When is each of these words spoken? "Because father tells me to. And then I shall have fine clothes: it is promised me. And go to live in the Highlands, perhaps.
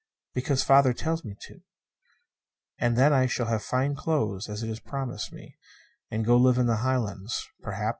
"Because 0.33 0.63
father 0.63 0.93
tells 0.93 1.23
me 1.23 1.35
to. 1.41 1.61
And 2.79 2.97
then 2.97 3.13
I 3.13 3.27
shall 3.27 3.45
have 3.45 3.61
fine 3.61 3.93
clothes: 3.93 4.49
it 4.49 4.67
is 4.67 4.79
promised 4.79 5.31
me. 5.31 5.59
And 6.09 6.25
go 6.25 6.39
to 6.39 6.43
live 6.43 6.57
in 6.57 6.65
the 6.65 6.77
Highlands, 6.77 7.47
perhaps. 7.61 7.89